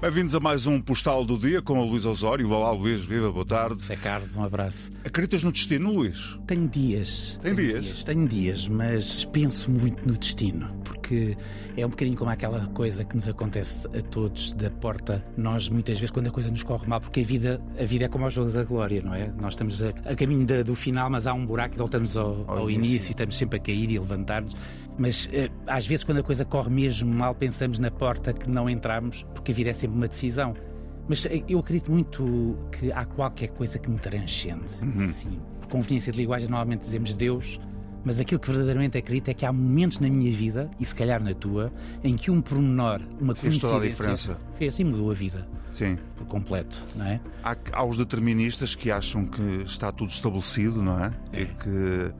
Bem-vindos 0.00 0.34
a 0.34 0.40
mais 0.40 0.66
um 0.66 0.80
Postal 0.80 1.26
do 1.26 1.36
Dia 1.36 1.60
com 1.60 1.78
a 1.78 1.84
Luís 1.84 2.06
Osório. 2.06 2.50
Olá, 2.50 2.70
Luís, 2.72 3.04
viva, 3.04 3.30
boa 3.30 3.44
tarde. 3.44 3.82
Zé 3.82 3.96
Carlos, 3.96 4.34
um 4.34 4.42
abraço. 4.42 4.90
Acreditas 5.04 5.44
no 5.44 5.52
destino, 5.52 5.92
Luís? 5.92 6.38
Tenho 6.46 6.66
dias. 6.66 7.38
Tem 7.42 7.54
tenho 7.54 7.82
dias? 7.82 8.02
Tenho 8.02 8.26
dias, 8.26 8.66
mas 8.66 9.26
penso 9.26 9.70
muito 9.70 10.08
no 10.08 10.16
destino, 10.16 10.74
porque 11.10 11.36
é 11.76 11.84
um 11.84 11.90
bocadinho 11.90 12.16
como 12.16 12.30
aquela 12.30 12.66
coisa 12.68 13.04
que 13.04 13.16
nos 13.16 13.28
acontece 13.28 13.86
a 13.88 14.00
todos 14.00 14.52
da 14.52 14.70
porta. 14.70 15.24
Nós, 15.36 15.68
muitas 15.68 15.98
vezes, 15.98 16.10
quando 16.12 16.28
a 16.28 16.30
coisa 16.30 16.50
nos 16.50 16.62
corre 16.62 16.86
mal, 16.86 17.00
porque 17.00 17.20
a 17.20 17.24
vida, 17.24 17.60
a 17.78 17.84
vida 17.84 18.04
é 18.04 18.08
como 18.08 18.24
ao 18.24 18.30
jogo 18.30 18.50
da 18.52 18.62
glória, 18.62 19.02
não 19.02 19.12
é? 19.12 19.28
Nós 19.40 19.54
estamos 19.54 19.82
a, 19.82 19.88
a 20.04 20.14
caminho 20.14 20.46
da- 20.46 20.62
do 20.62 20.74
final, 20.76 21.10
mas 21.10 21.26
há 21.26 21.34
um 21.34 21.44
buraco 21.44 21.74
e 21.74 21.78
voltamos 21.78 22.16
ao, 22.16 22.44
Ao 22.48 22.58
ao 22.58 22.70
início. 22.70 22.90
início 22.92 23.10
e 23.10 23.12
estamos 23.12 23.36
sempre 23.36 23.58
a 23.58 23.60
cair 23.62 23.90
e 23.90 23.96
a 23.96 24.00
levantar-nos. 24.00 24.54
Mas 24.96 25.28
eh, 25.32 25.50
às 25.66 25.84
vezes, 25.86 26.04
quando 26.04 26.18
a 26.18 26.22
coisa 26.22 26.44
corre 26.44 26.70
mesmo 26.70 27.12
mal, 27.12 27.34
pensamos 27.34 27.78
na 27.80 27.90
porta 27.90 28.32
que 28.32 28.48
não 28.48 28.70
entramos, 28.70 29.24
porque 29.34 29.50
a 29.50 29.54
vida 29.54 29.70
é 29.70 29.72
sempre 29.72 29.96
uma 29.96 30.06
decisão. 30.06 30.54
Mas 31.08 31.26
eh, 31.26 31.42
eu 31.48 31.58
acredito 31.58 31.90
muito 31.90 32.56
que 32.78 32.92
há 32.92 33.04
qualquer 33.04 33.48
coisa 33.48 33.78
que 33.80 33.90
me 33.90 33.98
transcende. 33.98 34.70
Sim. 34.70 35.40
Por 35.60 35.68
conveniência 35.70 36.12
de 36.12 36.18
linguagem, 36.18 36.48
normalmente 36.48 36.82
dizemos 36.82 37.16
Deus, 37.16 37.58
mas 38.04 38.20
aquilo 38.20 38.40
que 38.40 38.48
verdadeiramente 38.48 38.96
acredito 38.98 39.28
é 39.28 39.34
que 39.34 39.44
há 39.44 39.52
momentos 39.52 39.98
na 39.98 40.08
minha 40.08 40.32
vida, 40.32 40.70
e 40.78 40.86
se 40.86 40.94
calhar 40.94 41.22
na 41.22 41.34
tua, 41.34 41.72
em 42.02 42.16
que 42.16 42.30
um 42.30 42.40
pormenor, 42.40 43.00
uma 43.20 43.34
Fez 43.34 43.58
toda 43.58 43.76
a 43.76 43.78
coincidência, 43.80 44.14
diferença. 44.16 44.38
fez 44.56 44.78
e 44.78 44.84
mudou 44.84 45.10
a 45.10 45.14
vida 45.14 45.46
Sim. 45.70 45.98
por 46.16 46.26
completo, 46.26 46.86
não 46.96 47.04
é? 47.06 47.20
Há, 47.42 47.56
há 47.72 47.84
os 47.84 47.96
deterministas 47.96 48.74
que 48.74 48.90
acham 48.90 49.26
que 49.26 49.62
está 49.64 49.90
tudo 49.92 50.10
estabelecido, 50.10 50.82
não 50.82 51.02
é? 51.04 51.12
E 51.32 51.44
que 51.46 52.12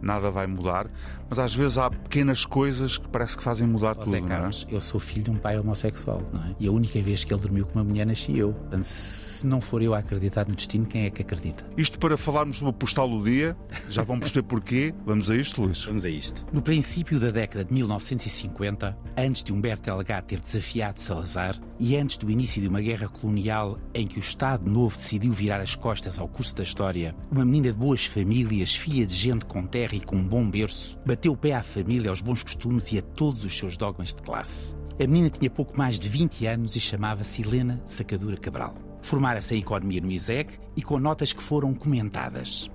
nada 0.00 0.30
vai 0.30 0.46
mudar. 0.46 0.88
Mas 1.28 1.38
às 1.38 1.54
vezes 1.54 1.78
há 1.78 1.90
pequenas 1.90 2.44
coisas 2.44 2.96
que 2.96 3.08
parece 3.08 3.36
que 3.36 3.42
fazem 3.42 3.66
mudar 3.66 3.96
Ó, 3.98 4.04
tudo, 4.04 4.16
é? 4.16 4.20
Carlos, 4.20 4.66
eu 4.70 4.80
sou 4.80 4.98
filho 4.98 5.24
de 5.24 5.30
um 5.30 5.36
pai 5.36 5.58
homossexual, 5.58 6.22
não 6.32 6.42
é? 6.42 6.56
E 6.58 6.66
a 6.66 6.72
única 6.72 7.00
vez 7.02 7.24
que 7.24 7.32
ele 7.32 7.40
dormiu 7.40 7.66
com 7.66 7.78
uma 7.78 7.84
mulher 7.84 8.06
nasci 8.06 8.38
eu. 8.38 8.52
Portanto, 8.52 8.84
se 8.84 9.46
não 9.46 9.60
for 9.60 9.82
eu 9.82 9.94
a 9.94 9.98
acreditar 9.98 10.48
no 10.48 10.54
destino, 10.54 10.86
quem 10.86 11.04
é 11.04 11.10
que 11.10 11.22
acredita? 11.22 11.64
Isto 11.76 11.98
para 11.98 12.16
falarmos 12.16 12.60
do 12.60 12.72
Postal 12.72 13.08
do 13.08 13.22
Dia. 13.22 13.56
Já 13.90 14.02
vão 14.02 14.18
perceber 14.18 14.42
porquê. 14.42 14.94
Vamos 15.04 15.30
a 15.30 15.36
isto, 15.36 15.62
Luís. 15.62 15.84
Vamos 15.84 16.04
a 16.04 16.08
isto. 16.10 16.44
No 16.52 16.62
princípio 16.62 17.20
da 17.20 17.28
década 17.28 17.64
de 17.64 17.72
1950, 17.72 18.96
antes 19.16 19.42
de 19.42 19.52
Humberto 19.52 19.84
Delgado 19.84 20.26
ter 20.26 20.40
desafiado 20.40 21.00
Salazar 21.00 21.58
e 21.78 21.96
antes 21.96 22.18
do 22.18 22.30
início 22.30 22.60
de 22.60 22.68
uma 22.68 22.80
guerra 22.80 23.08
colonial 23.08 23.78
em 23.94 24.06
que 24.06 24.18
o 24.18 24.20
Estado 24.20 24.68
Novo 24.68 24.96
decidiu 24.96 25.32
virar 25.32 25.60
as 25.60 25.74
costas 25.74 26.18
ao 26.18 26.28
curso 26.28 26.56
da 26.56 26.62
história, 26.62 27.14
uma 27.30 27.44
menina 27.44 27.72
de 27.72 27.78
boas 27.78 28.04
famílias, 28.04 28.74
filha 28.74 29.06
de 29.06 29.14
gente 29.14 29.46
com 29.46 29.66
terra 29.66 29.87
e 29.96 30.00
com 30.00 30.16
um 30.16 30.24
bom 30.24 30.48
berço, 30.48 30.98
bateu 31.04 31.32
o 31.32 31.36
pé 31.36 31.52
à 31.54 31.62
família, 31.62 32.10
aos 32.10 32.20
bons 32.20 32.42
costumes 32.42 32.92
e 32.92 32.98
a 32.98 33.02
todos 33.02 33.44
os 33.44 33.56
seus 33.56 33.76
dogmas 33.76 34.14
de 34.14 34.22
classe. 34.22 34.74
A 35.00 35.06
menina 35.06 35.30
tinha 35.30 35.50
pouco 35.50 35.78
mais 35.78 35.98
de 35.98 36.08
20 36.08 36.46
anos 36.46 36.74
e 36.74 36.80
chamava-se 36.80 37.42
Helena 37.42 37.80
Sacadura 37.86 38.36
Cabral. 38.36 38.74
Formara-se 39.00 39.54
em 39.54 39.60
Economia 39.60 40.00
no 40.00 40.10
ISEG 40.10 40.58
e 40.76 40.82
com 40.82 40.98
notas 40.98 41.32
que 41.32 41.42
foram 41.42 41.72
comentadas. 41.72 42.70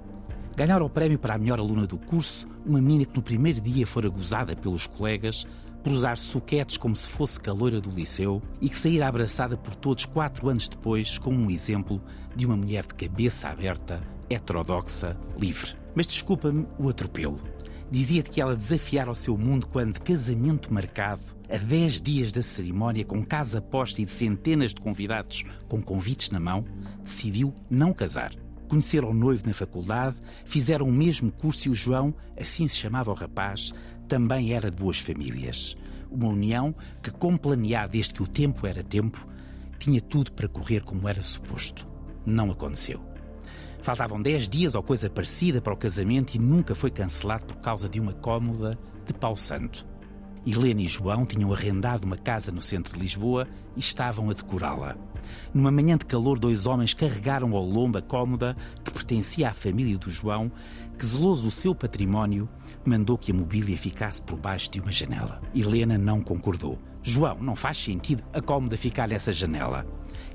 Ganhar 0.55 0.81
o 0.81 0.89
prémio 0.89 1.19
para 1.19 1.35
a 1.35 1.37
melhor 1.37 1.59
aluna 1.59 1.85
do 1.85 1.97
curso, 1.97 2.47
uma 2.65 2.79
menina 2.79 3.05
que 3.05 3.15
no 3.15 3.23
primeiro 3.23 3.59
dia 3.59 3.85
fora 3.85 4.07
gozada 4.07 4.55
pelos 4.55 4.87
colegas 4.87 5.45
por 5.83 5.91
usar 5.91 6.17
suquetes 6.17 6.77
como 6.77 6.95
se 6.95 7.07
fosse 7.07 7.39
caloira 7.39 7.81
do 7.81 7.89
liceu 7.89 8.41
e 8.61 8.69
que 8.69 8.77
saíra 8.77 9.07
abraçada 9.07 9.57
por 9.57 9.75
todos 9.75 10.05
quatro 10.05 10.47
anos 10.47 10.69
depois 10.69 11.17
como 11.17 11.37
um 11.37 11.51
exemplo 11.51 12.01
de 12.35 12.45
uma 12.45 12.55
mulher 12.55 12.85
de 12.85 12.93
cabeça 12.93 13.49
aberta, 13.49 14.01
heterodoxa, 14.29 15.17
livre. 15.37 15.82
Mas 15.95 16.07
desculpa-me 16.07 16.67
o 16.77 16.89
atropelo. 16.89 17.39
Dizia-te 17.91 18.29
que 18.31 18.41
ela 18.41 18.55
desafiara 18.55 19.11
o 19.11 19.15
seu 19.15 19.37
mundo 19.37 19.67
quando, 19.67 19.93
de 19.93 19.99
casamento 19.99 20.73
marcado, 20.73 21.21
a 21.49 21.57
10 21.57 22.01
dias 22.01 22.31
da 22.31 22.41
cerimónia, 22.41 23.05
com 23.05 23.23
casa 23.23 23.61
posta 23.61 24.01
e 24.01 24.05
de 24.05 24.09
centenas 24.09 24.73
de 24.73 24.81
convidados 24.81 25.43
com 25.67 25.81
convites 25.81 26.31
na 26.31 26.39
mão, 26.39 26.65
decidiu 27.03 27.53
não 27.69 27.93
casar. 27.93 28.33
Conheceram 28.67 29.11
o 29.11 29.13
noivo 29.13 29.45
na 29.45 29.53
faculdade, 29.53 30.15
fizeram 30.45 30.87
o 30.87 30.91
mesmo 30.91 31.31
curso 31.31 31.67
e 31.67 31.71
o 31.71 31.75
João, 31.75 32.15
assim 32.35 32.67
se 32.67 32.77
chamava 32.77 33.11
o 33.11 33.13
rapaz, 33.13 33.71
também 34.07 34.53
era 34.53 34.71
de 34.71 34.77
boas 34.77 34.97
famílias. 34.97 35.77
Uma 36.09 36.29
união 36.29 36.73
que, 37.03 37.11
como 37.11 37.37
planeada 37.37 37.89
desde 37.89 38.15
que 38.15 38.23
o 38.23 38.27
tempo 38.27 38.65
era 38.65 38.83
tempo, 38.83 39.27
tinha 39.77 40.01
tudo 40.01 40.31
para 40.31 40.47
correr 40.47 40.81
como 40.81 41.07
era 41.07 41.21
suposto. 41.21 41.87
Não 42.25 42.49
aconteceu. 42.49 43.12
Faltavam 43.83 44.21
10 44.21 44.47
dias 44.47 44.75
ou 44.75 44.81
coisa 44.81 45.09
parecida 45.09 45.61
para 45.61 45.73
o 45.73 45.77
casamento 45.77 46.35
e 46.35 46.39
nunca 46.39 46.73
foi 46.73 46.89
cancelado 46.89 47.45
por 47.45 47.57
causa 47.57 47.89
de 47.89 47.99
uma 47.99 48.13
cómoda 48.13 48.79
de 49.05 49.13
pau 49.13 49.35
santo. 49.35 49.85
Helena 50.45 50.81
e 50.81 50.87
João 50.87 51.25
tinham 51.25 51.53
arrendado 51.53 52.03
uma 52.03 52.17
casa 52.17 52.51
no 52.51 52.61
centro 52.61 52.93
de 52.93 52.99
Lisboa 52.99 53.47
e 53.77 53.79
estavam 53.79 54.29
a 54.29 54.33
decorá-la. 54.33 54.97
Numa 55.53 55.71
manhã 55.71 55.97
de 55.97 56.05
calor, 56.05 56.37
dois 56.37 56.65
homens 56.65 56.93
carregaram 56.93 57.55
ao 57.55 57.63
lombo 57.63 57.97
a 57.97 58.01
cómoda 58.01 58.57
que 58.83 58.91
pertencia 58.91 59.49
à 59.49 59.53
família 59.53 59.97
do 59.97 60.09
João, 60.09 60.51
que, 60.97 61.05
zeloso 61.05 61.43
do 61.43 61.51
seu 61.51 61.73
património, 61.73 62.49
mandou 62.85 63.17
que 63.17 63.31
a 63.31 63.35
mobília 63.35 63.77
ficasse 63.77 64.21
por 64.21 64.37
baixo 64.37 64.69
de 64.69 64.81
uma 64.81 64.91
janela. 64.91 65.41
Helena 65.55 65.97
não 65.97 66.21
concordou. 66.21 66.77
João, 67.01 67.37
não 67.39 67.55
faz 67.55 67.77
sentido 67.77 68.23
a 68.33 68.41
cómoda 68.41 68.77
ficar 68.77 69.07
nessa 69.07 69.31
janela. 69.31 69.85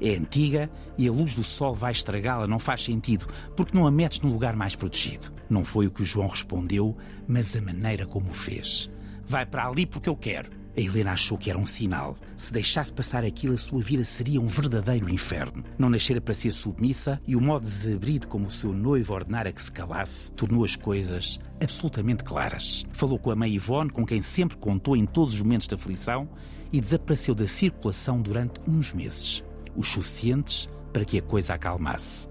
É 0.01 0.15
antiga 0.15 0.71
e 0.97 1.09
a 1.09 1.13
luz 1.13 1.35
do 1.35 1.43
sol 1.43 1.75
vai 1.75 1.93
estragá-la, 1.93 2.47
não 2.47 2.59
faz 2.59 2.83
sentido, 2.85 3.27
porque 3.57 3.77
não 3.77 3.87
a 3.87 3.91
metes 3.91 4.21
num 4.21 4.31
lugar 4.31 4.57
mais 4.57 4.75
protegido. 4.75 5.33
Não 5.51 5.65
foi 5.65 5.87
o 5.87 5.91
que 5.91 6.03
o 6.03 6.07
João 6.07 6.29
respondeu, 6.29 6.97
mas 7.27 7.55
a 7.57 7.61
maneira 7.61 8.07
como 8.07 8.31
o 8.31 8.35
fez. 8.35 8.89
Vai 9.29 9.45
para 9.45 9.69
ali 9.69 9.85
porque 9.85 10.09
eu 10.09 10.17
quero. 10.17 10.51
A 10.75 10.81
Helena 10.81 11.13
achou 11.13 11.37
que 11.37 11.51
era 11.51 11.59
um 11.59 11.67
sinal. 11.67 12.17
Se 12.37 12.53
deixasse 12.53 12.93
passar 12.93 13.25
aquilo, 13.25 13.55
a 13.55 13.59
sua 13.59 13.83
vida 13.83 14.05
seria 14.05 14.41
um 14.41 14.47
verdadeiro 14.47 15.11
inferno. 15.11 15.65
Não 15.77 15.91
nascera 15.91 16.21
para 16.21 16.33
ser 16.33 16.53
submissa 16.53 17.21
e 17.27 17.37
o 17.37 17.41
modo 17.41 17.63
desabrido 17.65 18.27
como 18.29 18.47
o 18.47 18.51
seu 18.51 18.73
noivo 18.73 19.13
ordenara 19.13 19.53
que 19.53 19.63
se 19.63 19.71
calasse 19.71 20.33
tornou 20.33 20.65
as 20.65 20.77
coisas 20.77 21.39
absolutamente 21.61 22.25
claras. 22.25 22.87
Falou 22.93 23.19
com 23.19 23.31
a 23.31 23.37
mãe 23.37 23.53
Ivone, 23.53 23.91
com 23.91 24.07
quem 24.07 24.23
sempre 24.23 24.57
contou 24.57 24.97
em 24.97 25.05
todos 25.05 25.35
os 25.35 25.43
momentos 25.43 25.67
da 25.67 25.77
aflição, 25.77 26.29
e 26.73 26.81
desapareceu 26.81 27.35
da 27.35 27.47
circulação 27.47 28.21
durante 28.23 28.61
uns 28.67 28.93
meses 28.93 29.43
os 29.77 29.89
suficientes 29.89 30.69
para 30.93 31.05
que 31.05 31.19
a 31.19 31.23
coisa 31.23 31.55
acalmasse. 31.55 32.29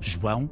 João 0.00 0.50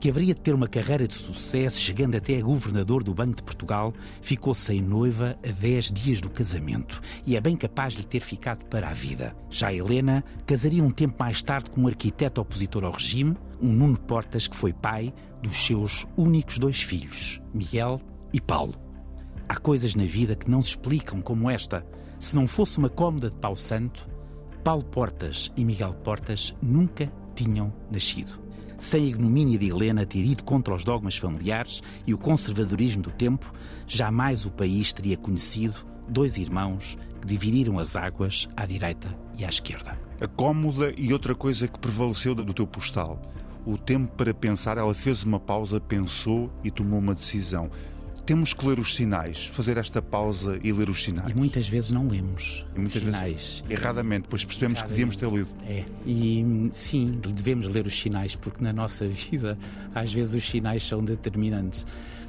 que 0.00 0.08
haveria 0.08 0.34
de 0.34 0.40
ter 0.40 0.54
uma 0.54 0.68
carreira 0.68 1.08
de 1.08 1.14
sucesso, 1.14 1.80
chegando 1.80 2.16
até 2.16 2.38
a 2.38 2.42
governador 2.42 3.02
do 3.02 3.12
Banco 3.12 3.36
de 3.36 3.42
Portugal, 3.42 3.92
ficou 4.22 4.54
sem 4.54 4.80
noiva 4.80 5.36
a 5.44 5.50
10 5.50 5.90
dias 5.90 6.20
do 6.20 6.30
casamento 6.30 7.00
e 7.26 7.36
é 7.36 7.40
bem 7.40 7.56
capaz 7.56 7.94
de 7.94 8.06
ter 8.06 8.20
ficado 8.20 8.64
para 8.66 8.88
a 8.88 8.94
vida. 8.94 9.34
Já 9.50 9.72
Helena 9.72 10.24
casaria 10.46 10.84
um 10.84 10.90
tempo 10.90 11.16
mais 11.18 11.42
tarde 11.42 11.70
com 11.70 11.82
um 11.82 11.88
arquiteto 11.88 12.40
opositor 12.40 12.84
ao 12.84 12.92
regime, 12.92 13.36
um 13.60 13.72
Nuno 13.72 13.98
Portas 13.98 14.46
que 14.46 14.56
foi 14.56 14.72
pai 14.72 15.12
dos 15.42 15.56
seus 15.56 16.06
únicos 16.16 16.58
dois 16.58 16.80
filhos, 16.80 17.40
Miguel 17.52 18.00
e 18.32 18.40
Paulo. 18.40 18.74
Há 19.48 19.56
coisas 19.56 19.96
na 19.96 20.04
vida 20.04 20.36
que 20.36 20.50
não 20.50 20.62
se 20.62 20.70
explicam 20.70 21.20
como 21.20 21.50
esta. 21.50 21.84
Se 22.20 22.36
não 22.36 22.46
fosse 22.46 22.78
uma 22.78 22.88
cómoda 22.88 23.30
de 23.30 23.36
pau 23.36 23.56
santo, 23.56 24.08
Paulo 24.62 24.84
Portas 24.84 25.50
e 25.56 25.64
Miguel 25.64 25.94
Portas 25.94 26.54
nunca 26.62 27.10
tinham 27.34 27.72
nascido 27.90 28.47
sem 28.78 29.04
a 29.04 29.08
ignomínia 29.08 29.58
de 29.58 29.68
Helena 29.68 30.06
ter 30.06 30.24
ido 30.24 30.44
contra 30.44 30.74
os 30.74 30.84
dogmas 30.84 31.16
familiares 31.16 31.82
e 32.06 32.14
o 32.14 32.18
conservadorismo 32.18 33.02
do 33.02 33.10
tempo, 33.10 33.52
jamais 33.86 34.46
o 34.46 34.50
país 34.50 34.92
teria 34.92 35.16
conhecido 35.16 35.74
dois 36.08 36.38
irmãos 36.38 36.96
que 37.20 37.26
dividiram 37.26 37.78
as 37.78 37.96
águas 37.96 38.48
à 38.56 38.64
direita 38.64 39.14
e 39.36 39.44
à 39.44 39.48
esquerda. 39.48 39.98
A 40.20 40.28
cómoda 40.28 40.94
e 40.96 41.12
outra 41.12 41.34
coisa 41.34 41.68
que 41.68 41.78
prevaleceu 41.78 42.34
do 42.34 42.54
teu 42.54 42.66
postal. 42.66 43.20
O 43.66 43.76
tempo 43.76 44.10
para 44.16 44.32
pensar, 44.32 44.78
ela 44.78 44.94
fez 44.94 45.24
uma 45.24 45.38
pausa, 45.38 45.80
pensou 45.80 46.50
e 46.64 46.70
tomou 46.70 46.98
uma 46.98 47.14
decisão. 47.14 47.70
Temos 48.28 48.52
que 48.52 48.66
ler 48.68 48.78
os 48.78 48.94
sinais, 48.94 49.46
fazer 49.46 49.78
esta 49.78 50.02
pausa 50.02 50.60
e 50.62 50.70
ler 50.70 50.90
os 50.90 51.02
sinais. 51.02 51.30
E 51.30 51.34
muitas 51.34 51.66
vezes 51.66 51.90
não 51.90 52.06
lemos 52.06 52.62
E 52.76 52.78
muitas 52.78 52.96
os 52.96 53.02
vezes 53.02 53.18
sinais. 53.18 53.64
Erradamente, 53.70 54.26
pois 54.28 54.44
percebemos 54.44 54.82
que 54.82 54.88
devíamos 54.88 55.16
ter 55.16 55.30
lido. 55.30 55.48
É, 55.66 55.82
e 56.04 56.68
sim, 56.70 57.18
devemos 57.26 57.66
ler 57.70 57.86
os 57.86 57.98
sinais, 57.98 58.36
porque 58.36 58.62
na 58.62 58.70
nossa 58.70 59.08
vida 59.08 59.56
às 59.94 60.12
vezes 60.12 60.34
os 60.34 60.46
sinais 60.46 60.86
são 60.86 61.02
determinantes. 61.02 61.86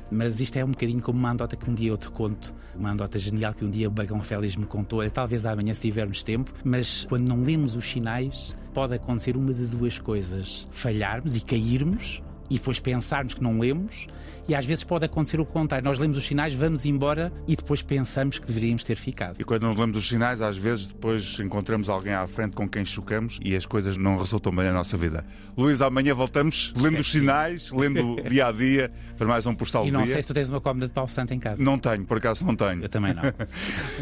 Mas 0.10 0.40
isto 0.40 0.56
é 0.56 0.64
um 0.64 0.72
bocadinho 0.72 1.02
como 1.02 1.20
uma 1.20 1.32
andota 1.32 1.58
que 1.58 1.70
um 1.70 1.74
dia 1.74 1.90
eu 1.90 1.98
te 1.98 2.10
conto, 2.10 2.54
uma 2.74 2.92
andota 2.92 3.20
genial 3.20 3.54
que 3.54 3.66
um 3.66 3.70
dia 3.70 3.90
o 3.90 3.92
Bagão 3.92 4.24
Félix 4.24 4.56
me 4.56 4.66
contou, 4.66 5.04
é 5.04 5.10
talvez 5.10 5.46
amanhã 5.46 5.74
se 5.74 5.82
tivermos 5.82 6.24
tempo, 6.24 6.54
mas 6.64 7.04
quando 7.10 7.28
não 7.28 7.44
lemos 7.44 7.76
os 7.76 7.84
sinais, 7.84 8.56
pode 8.74 8.94
acontecer 8.94 9.36
uma 9.36 9.54
de 9.54 9.66
duas 9.66 10.00
coisas: 10.00 10.66
falharmos 10.72 11.36
e 11.36 11.42
cairmos, 11.42 12.24
e 12.50 12.56
depois 12.56 12.80
pensarmos 12.80 13.34
que 13.34 13.42
não 13.44 13.58
lemos, 13.60 14.08
e 14.48 14.56
às 14.56 14.66
vezes 14.66 14.84
pode 14.84 15.06
acontecer 15.06 15.40
o 15.40 15.46
contrário. 15.46 15.86
Nós 15.86 16.00
lemos 16.00 16.18
os 16.18 16.26
sinais, 16.26 16.56
vamos 16.56 16.84
embora 16.84 17.32
e 17.48 17.56
depois 17.56 17.84
pensamos 17.84 18.40
que 18.40 18.48
deveríamos 18.48 18.84
ter 18.84 18.96
ficado. 18.96 19.36
E 19.40 19.44
quando 19.44 19.62
não 19.62 19.74
lemos 19.74 19.96
os 19.96 20.08
sinais, 20.08 20.42
às 20.42 20.58
vezes 20.58 20.88
depois 20.88 21.38
encontramos 21.40 21.88
alguém 21.88 22.14
à 22.14 22.26
frente 22.26 22.56
com 22.56 22.68
quem 22.68 22.84
chocamos 22.84 23.38
e 23.44 23.56
as 23.56 23.68
coisas 23.68 23.96
não 23.96 24.18
resultam 24.18 24.52
bem 24.52 24.66
na 24.66 24.74
nossa 24.74 24.98
vida. 24.98 25.24
Luís, 25.56 25.84
amanhã 25.84 26.16
voltamos 26.16 26.74
lendo 26.76 26.98
os 27.00 27.12
sinais, 27.12 27.70
lendo 27.72 28.16
dia 28.28 28.48
a 28.48 28.52
dia, 28.52 28.92
para 29.20 29.28
mais 29.28 29.46
um 29.46 29.54
postal 29.54 29.86
E 29.86 29.92
do 29.92 29.98
não 30.00 30.04
dia. 30.04 30.14
sei 30.14 30.22
se 30.24 30.28
tu 30.30 30.34
tens 30.34 30.50
uma 30.50 30.60
cómoda 30.60 30.88
de 30.88 30.94
pau 30.94 31.08
santo 31.08 31.32
em 31.32 31.40
casa. 31.40 31.64
Não 31.64 31.78
tenho, 31.78 32.04
por 32.06 32.18
acaso 32.18 32.44
não 32.44 32.56
tenho. 32.56 32.82
Eu 32.82 32.90
também 32.90 33.14
não. 33.14 33.22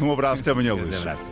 Um 0.00 0.10
abraço, 0.10 0.40
até 0.40 0.50
amanhã, 0.52 0.74
Um 0.74 0.80
Luís. 0.82 0.96
abraço. 0.96 1.24